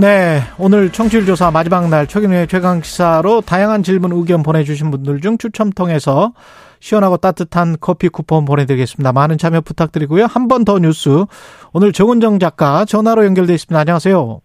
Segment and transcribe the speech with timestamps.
[0.00, 5.36] 네, 오늘 청취율 조사 마지막 날 최근의 최강 시사로 다양한 질문 의견 보내주신 분들 중
[5.36, 6.32] 추첨 통해서
[6.78, 9.12] 시원하고 따뜻한 커피 쿠폰 보내드리겠습니다.
[9.12, 10.24] 많은 참여 부탁드리고요.
[10.24, 11.26] 한 번 더 뉴스
[11.74, 13.78] 오늘 정은정 작가 전화로 연결돼 있습니다.
[13.78, 14.40] 안녕하세요.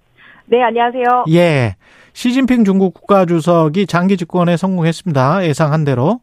[0.48, 1.24] 네, 안녕하세요.
[1.32, 1.76] 예,
[2.12, 5.46] 시진핑 중국 국가주석이 장기 집권에 성공했습니다.
[5.48, 6.20] 예상한 대로.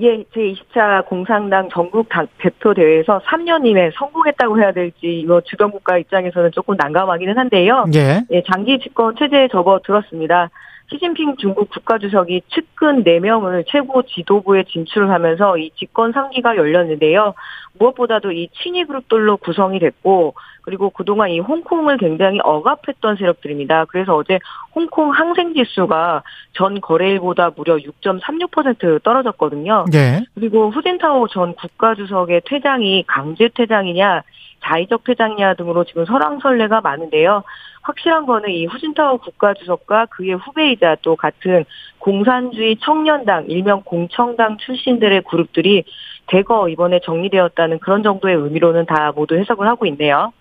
[0.00, 6.50] 예, 제20차 공산당 전국 대표 대회에서 3년 이내 성공했다고 해야 될지 이거 주변 국가 입장에서는
[6.52, 7.84] 조금 난감하기는 한데요.
[7.94, 8.22] 예.
[8.30, 10.50] 예, 장기 집권 체제에 접어들었습니다.
[10.90, 17.34] 시진핑 중국 국가주석이 측근 4명을 최고 지도부에 진출하면서 이 집권 3기가 열렸는데요.
[17.80, 23.86] 무엇보다도 이 친위 그룹들로 구성이 됐고 그리고 그동안 이 홍콩을 굉장히 억압했던 세력들입니다.
[23.86, 24.38] 그래서 어제
[24.74, 26.22] 홍콩 항생 지수가
[26.52, 29.86] 전 거래일보다 무려 6.36% 떨어졌거든요.
[29.94, 30.20] 예.
[30.34, 34.22] 그리고 후진타오 전 국가주석의 퇴장이 강제 퇴장이냐
[34.62, 37.42] 자의적 퇴장이냐 등으로 지금 설왕설래가 많은데요.
[37.82, 41.64] 확실한 거는 이 후진타오 국가주석과 그의 후배이자 또 같은
[41.98, 45.84] 공산주의 청년당, 일명 공청당 출신들의 그룹들이
[46.30, 50.32] 대거 이번에 정리되었다는 그런 정도의 의미로는 다 모두 해석을 하고 있네요.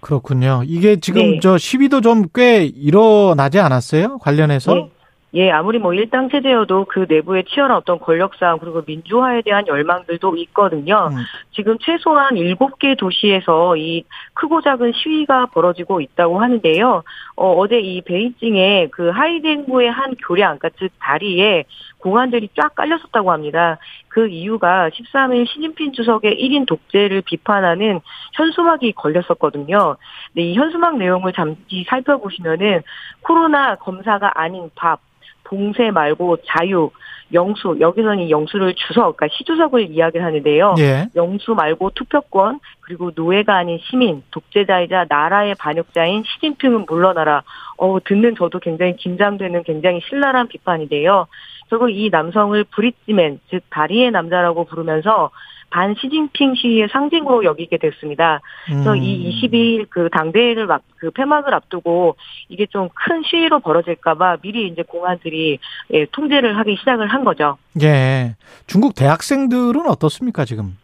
[0.00, 0.62] 그렇군요.
[0.66, 1.40] 이게 지금 네.
[1.40, 4.18] 저 시비도 좀 꽤 일어나지 않았어요?
[4.18, 4.76] 관련해서?
[4.76, 4.94] 예.
[5.36, 10.36] 예, 아무리 뭐 일당 체제여도 그 내부에 치열한 어떤 권력 싸움 그리고 민주화에 대한 열망들도
[10.36, 11.08] 있거든요.
[11.10, 11.16] 음.
[11.52, 17.02] 지금 최소한 7개 도시에서 이 크고 작은 시위가 벌어지고 있다고 하는데요.
[17.34, 21.64] 어, 어제 이 베이징의 그 하이덴구의 한 교량, 그러니까 즉 다리에
[21.98, 23.78] 공안들이 쫙 깔렸었다고 합니다.
[24.14, 27.98] 그 이유가 13일 시진핑 주석의 1인 독재를 비판하는
[28.34, 29.96] 현수막이 걸렸었거든요.
[30.28, 32.82] 근데 이 현수막 내용을 잠시 살펴보시면은
[33.22, 35.00] 코로나 검사가 아닌 밥,
[35.42, 36.92] 봉쇄 말고 자유,
[37.34, 40.76] 영수, 여기서는 이 영수를 주석, 그러니까 시주석을 이야기를 하는데요.
[40.78, 41.06] 예.
[41.14, 47.42] 영수 말고 투표권, 그리고 노예가 아닌 시민, 독재자이자 나라의 반역자인 시진핑은 물러나라.
[47.76, 51.26] 어, 듣는 저도 굉장히 긴장되는 굉장히 신랄한 비판인데요.
[51.68, 55.30] 결국 이 남성을 브릿지맨, 즉 다리의 남자라고 부르면서
[55.74, 58.40] 반 시진핑 시위의 상징으로 여기게 됐습니다.
[58.64, 59.02] 그래서 음.
[59.02, 62.16] 이 22일 그 당대회를 막 그 폐막을 앞두고
[62.48, 65.58] 이게 좀 큰 시위로 벌어질까봐 미리 이제 공안들이
[65.92, 67.58] 예, 통제를 하기 시작을 한 거죠.
[67.82, 68.36] 예.
[68.66, 70.76] 중국 대학생들은 어떻습니까, 지금?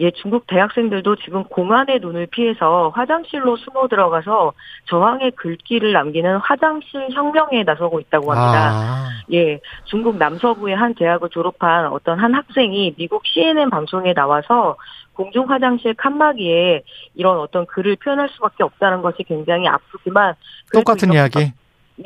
[0.00, 4.52] 예, 중국 대학생들도 지금 공안의 눈을 피해서 화장실로 숨어 들어가서
[4.84, 8.70] 저항의 글귀를 남기는 화장실 혁명에 나서고 있다고 합니다.
[8.72, 9.08] 아.
[9.32, 14.76] 예, 중국 남서부의 한 대학을 졸업한 어떤 한 학생이 미국 CNN 방송에 나와서
[15.14, 16.82] 공중 화장실 칸막이에
[17.16, 20.34] 이런 어떤 글을 표현할 수밖에 없다는 것이 굉장히 아프지만
[20.72, 21.52] 똑같은 이야기.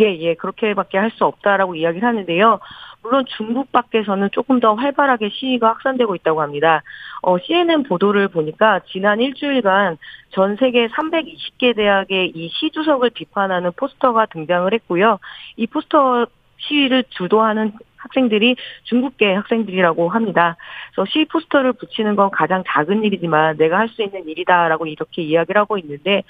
[0.00, 2.58] 예, 예, 그렇게밖에 할 수 없다라고 이야기를 하는데요.
[3.03, 6.82] 물론 중국 밖에서는 조금 더 활발하게 시위가 확산되고 있다고 합니다.
[7.20, 9.98] 어, CNN 보도를 보니까 지난 일주일간
[10.31, 15.19] 전 세계 320개 대학의 이 시주석을 비판하는 포스터가 등장을 했고요.
[15.56, 16.26] 이 포스터
[16.58, 20.56] 시위를 주도하는 학생들이 중국계 학생들이라고 합니다.
[20.94, 25.60] 그래서 시위 포스터를 붙이는 건 가장 작은 일이지만 내가 할 수 있는 일이다라고 이렇게 이야기를
[25.60, 26.22] 하고 있는데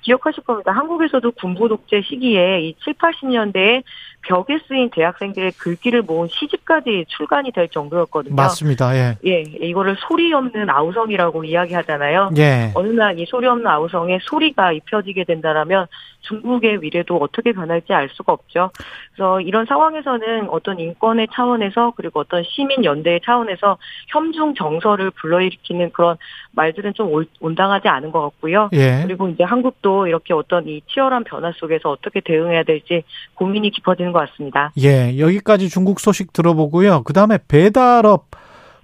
[0.00, 0.72] 기억하실 겁니다.
[0.72, 3.82] 한국에서도 군부 독재 시기에 이 7, 80년대에
[4.22, 8.34] 벽에 쓰인 대학생들의 글귀를 모은 시집까지 출간이 될 정도였거든요.
[8.34, 8.94] 맞습니다.
[8.96, 9.16] 예.
[9.26, 12.30] 예, 이거를 소리 없는 아우성이라고 이야기하잖아요.
[12.38, 12.70] 예.
[12.74, 15.86] 어느 날 이 소리 없는 아우성에 소리가 입혀지게 된다라면
[16.22, 18.70] 중국의 미래도 어떻게 변할지 알 수가 없죠.
[19.14, 26.16] 그래서 이런 상황에서는 어떤 인권의 차원에서 그리고 어떤 시민 연대의 차원에서 혐중 정서를 불러일으키는 그런
[26.52, 28.68] 말들은 좀 올- 온당하지 않은 것 같고요.
[28.72, 29.02] 예.
[29.04, 33.02] 그리고 이제 한국도 이렇게 어떤 이 치열한 변화 속에서 어떻게 대응해야 될지
[33.34, 34.72] 고민이 깊어지는 것 같습니다.
[34.82, 35.18] 예.
[35.18, 37.02] 여기까지 중국 소식 들어보고요.
[37.04, 38.26] 그 다음에 배달업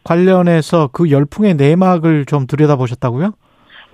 [0.05, 3.33] 관련해서 그 열풍의 내막을 좀 들여다보셨다고요?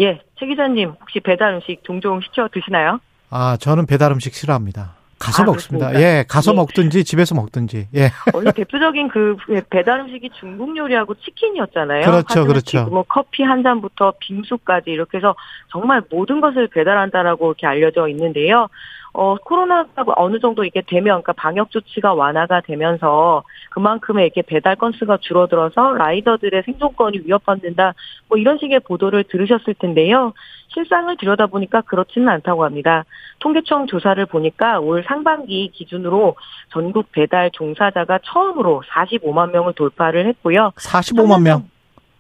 [0.01, 2.99] 예, 최 기자님 혹시 배달 음식 종종 시켜 드시나요?
[3.31, 4.95] 아, 저는 배달 음식 싫어합니다.
[5.23, 5.89] 가서 아, 먹습니다.
[5.89, 6.19] 그렇습니까?
[6.19, 6.57] 예, 가서 예.
[6.57, 7.89] 먹든지 집에서 먹든지.
[7.95, 8.11] 예.
[8.35, 9.37] 원래 대표적인 그
[9.71, 12.05] 배달 음식이 중국 요리하고 치킨이었잖아요.
[12.05, 12.79] 그렇죠, 그렇죠.
[12.85, 15.37] 지금은 커피 한 잔부터 빙수까지 이렇게 해서
[15.71, 18.69] 정말 모든 것을 배달한다라고 이렇게 알려져 있는데요.
[19.15, 25.19] 어, 코로나가 어느 정도 이게 되면, 그러니까 방역 조치가 완화가 되면서 그만큼의 이렇게 배달 건수가
[25.21, 27.95] 줄어들어서 라이더들의 생존권이 위협받는다,
[28.29, 30.33] 뭐 이런 식의 보도를 들으셨을 텐데요.
[30.69, 33.05] 실상을 들여다보니까 그렇지는 않다고 합니다.
[33.41, 36.37] 통계청 조사를 보니까 올 상반기 기준으로
[36.71, 40.73] 전국 배달 종사자가 처음으로 45만 명을 돌파를 했고요.
[40.77, 41.69] 45만 명?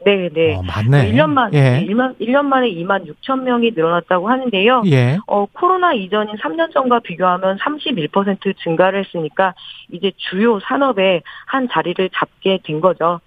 [0.05, 0.55] 네, 네.
[0.55, 1.13] 어, 맞네.
[1.13, 1.85] 1년 만, 예.
[1.87, 4.83] 1년, 1년 만에 2만 6천 명이 늘어났다고 하는데요.
[4.87, 5.19] 예.
[5.27, 9.55] 어, 코로나 이전인 3년 전과 비교하면 31% 증가를 했으니까
[9.91, 13.21] 이제 주요 산업의 한 자리를 잡게 된 거죠.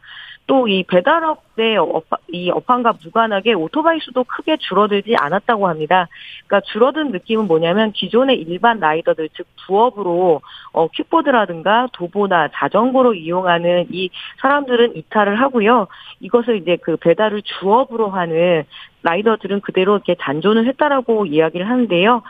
[0.48, 6.08] 또 이 배달업의 업, 이 업황과 무관하게 오토바이 수도 크게 줄어들지 않았다고 합니다.
[6.48, 10.42] 그러니까 줄어든 느낌은 뭐냐면 기존의 일반 라이더들 즉 부업으로
[10.74, 14.10] 어, 킥보드라든가 도보나 자전거로 이용하는 이
[14.42, 15.88] 사람들은 이탈을 하고요.
[16.20, 18.64] 이것을 이제 그 배달을 주업으로 하는
[19.04, 22.24] 라이더들은 그대로 이렇게 잔존을 했다라고 이야기를 하는데요.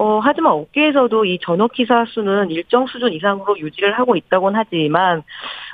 [0.00, 5.24] 어, 하지만 업계에서도 이 전업 기사 수는 일정 수준 이상으로 유지를 하고 있다곤 하지만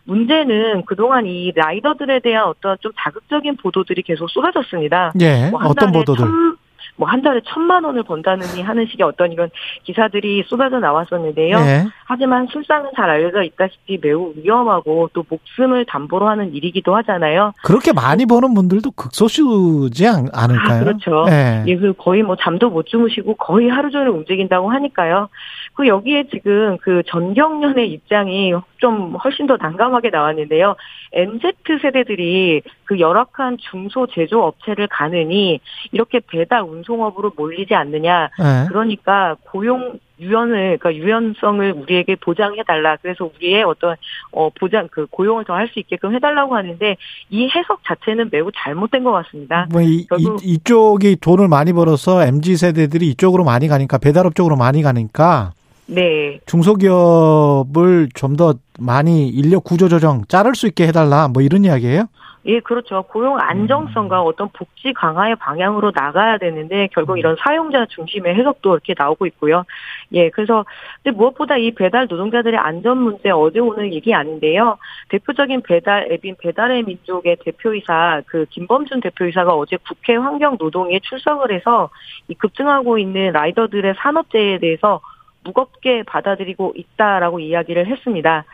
[0.04, 5.12] 문제는 그동안 이 라이더들에 대한 어떤 좀 자극적인 보도들이 계속 쏟아졌습니다.
[5.20, 5.50] 예.
[5.50, 6.24] 뭐한 어떤 보도들?
[6.24, 6.56] 천-
[6.96, 9.48] 뭐 한 달에 천만 원을 번다느니 하는 식의 어떤 이런
[9.84, 11.56] 기사들이 쏟아져 나왔었는데요.
[11.58, 11.84] 예.
[12.06, 17.52] 하지만 실상은 잘 알려져 있다시피 매우 위험하고 또 목숨을 담보로 하는 일이기도 하잖아요.
[17.62, 20.80] 그렇게 많이 버는 분들도 극소수지 않, 않을까요?
[20.80, 21.26] 아, 그렇죠.
[21.28, 21.64] 예.
[21.68, 25.28] 예, 그 거의 뭐 잠도 못 주무시고 거의 하루 종일 움직인다고 하니까요.
[25.74, 30.74] 그 여기에 지금 그 전경련의 입장이 좀 훨씬 더 난감하게 나왔는데요.
[31.12, 35.60] MZ 세대들이 그 열악한 중소 제조 업체를 가느니
[35.92, 38.30] 이렇게 배달 운송업으로 몰리지 않느냐.
[38.40, 38.68] 예.
[38.68, 42.96] 그러니까 고용 유연을 그러니까 유연성을 우리에게 보장해 달라.
[43.02, 43.96] 그래서 우리의 어떤
[44.30, 46.96] 어 보장 그 고용을 더 할 수 있게끔 해 달라고 하는데
[47.30, 49.66] 이 해석 자체는 매우 잘못된 것 같습니다.
[49.70, 54.82] 뭐 이, 이, 이쪽이 돈을 많이 벌어서 MZ 세대들이 이쪽으로 많이 가니까 배달업 쪽으로 많이
[54.82, 55.52] 가니까
[55.86, 56.38] 네.
[56.46, 62.06] 중소기업을 좀 더 많이 인력 구조 조정 자를 수 있게 해 달라 뭐 이런 이야기예요?
[62.46, 63.02] 예, 그렇죠.
[63.04, 64.26] 고용 안정성과 음.
[64.26, 69.64] 어떤 복지 강화의 방향으로 나가야 되는데 결국 이런 사용자 중심의 해석도 이렇게 나오고 있고요.
[70.12, 70.64] 예, 그래서
[71.02, 74.76] 근데 무엇보다 이 배달 노동자들의 안전 문제 어제 오늘 얘기 아닌데요.
[75.08, 81.88] 대표적인 배달 앱인 배달의 민족의 대표이사 그 김범준 대표이사가 어제 국회 환경노동위에 출석을 해서
[82.28, 85.00] 이 급증하고 있는 라이더들의 산업재해에 대해서
[85.44, 88.44] 무겁게 받아들이고 있다라고 이야기를 했습니다.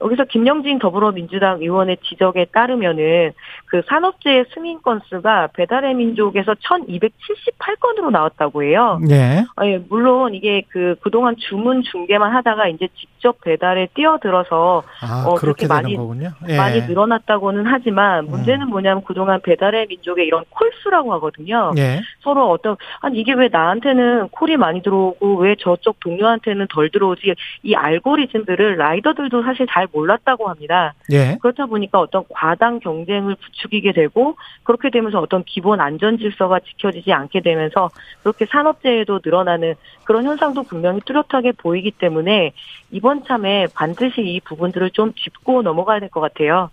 [0.00, 3.32] 여기서 김영진 더불어민주당 의원의 지적에 따르면은
[3.66, 9.00] 그 산업재해 승인 건수가 배달의 민족에서 1278건으로 나왔다고 해요.
[9.10, 9.44] 예.
[9.56, 15.34] 아, 예, 물론 이게 그 그동안 주문 중개만 하다가 이제 직접 배달에 뛰어들어서 아, 어,
[15.34, 16.30] 그렇게 많이- 거군요.
[16.48, 16.56] 예.
[16.56, 18.30] 많이 늘어났다고는 하지만 음.
[18.30, 21.72] 문제는 뭐냐면 그동안 배달의 민족의 이런 콜수라고 하거든요.
[21.76, 22.00] 예.
[22.20, 27.34] 서로 어떤 아니 이게 왜 나한테는 콜이 많이 들어오고 왜 저쪽 동료한테는 덜 들어오지
[27.64, 30.94] 이 알고리즘들을 라이더들도 사실 잘 몰랐다고 합니다.
[31.12, 31.38] 예.
[31.40, 37.40] 그렇다 보니까 어떤 과당 경쟁을 부추기게 되고 그렇게 되면서 어떤 기본 안전 질서가 지켜지지 않게
[37.40, 37.90] 되면서
[38.22, 39.74] 그렇게 산업재해도 늘어나는
[40.04, 42.52] 그런 현상도 분명히 뚜렷하게 보이기 때문에
[42.90, 46.70] 이번 참에 반드시 이 부분들을 좀 짚고 넘어가야 될 것 같아요.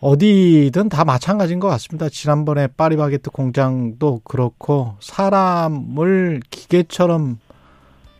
[0.00, 2.08] 어디든 다 마찬가지인 것 같습니다.
[2.08, 7.38] 지난번에 파리바게트 공장도 그렇고 사람을 기계처럼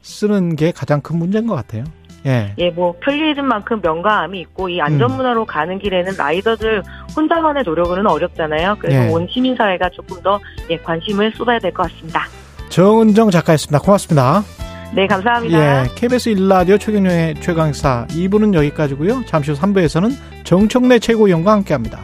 [0.02, 1.84] 쓰는 게 가장 큰 문제인 것 같아요.
[2.26, 2.52] 예.
[2.58, 5.16] 예, 뭐 편리해진만큼 명가함이 있고 이 안전 음.
[5.16, 6.82] 문화로 가는 길에는 라이더들
[7.16, 8.76] 혼자만의 노력은 어렵잖아요.
[8.80, 9.08] 그래서 예.
[9.10, 10.38] 온 시민 사회가 조금 더
[10.70, 12.24] 예, 관심을 쏟아야 될 것 같습니다.
[12.68, 13.78] 정은정 작가였습니다.
[13.78, 14.42] 고맙습니다.
[14.94, 15.84] 네, 감사합니다.
[15.84, 15.88] 예.
[15.94, 19.24] KBS 1라디오 최경영의 최강사 2부는 여기까지고요.
[19.26, 20.12] 잠시 후 3부에서는
[20.44, 22.00] 정청래 최고위원과 함께합니다.